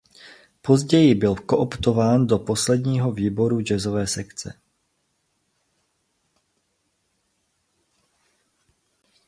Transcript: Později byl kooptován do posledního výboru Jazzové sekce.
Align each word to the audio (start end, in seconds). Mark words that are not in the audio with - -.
Později 0.61 1.15
byl 1.15 1.35
kooptován 1.35 2.27
do 2.27 2.39
posledního 2.39 3.11
výboru 3.11 3.61
Jazzové 3.61 4.07
sekce. 4.07 4.53